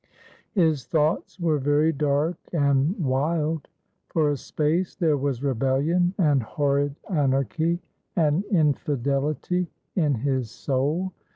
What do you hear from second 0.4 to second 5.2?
His thoughts were very dark and wild; for a space there